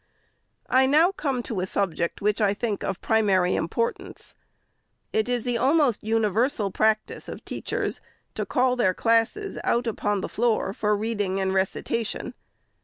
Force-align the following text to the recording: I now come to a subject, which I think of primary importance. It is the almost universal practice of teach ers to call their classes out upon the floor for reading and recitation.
I 0.67 0.87
now 0.87 1.11
come 1.11 1.43
to 1.43 1.59
a 1.59 1.67
subject, 1.67 2.23
which 2.23 2.41
I 2.41 2.55
think 2.55 2.81
of 2.81 2.99
primary 3.01 3.53
importance. 3.53 4.33
It 5.13 5.29
is 5.29 5.43
the 5.43 5.59
almost 5.59 6.03
universal 6.03 6.71
practice 6.71 7.29
of 7.29 7.45
teach 7.45 7.71
ers 7.71 8.01
to 8.33 8.43
call 8.43 8.75
their 8.75 8.95
classes 8.95 9.59
out 9.63 9.85
upon 9.85 10.21
the 10.21 10.27
floor 10.27 10.73
for 10.73 10.97
reading 10.97 11.39
and 11.39 11.53
recitation. 11.53 12.33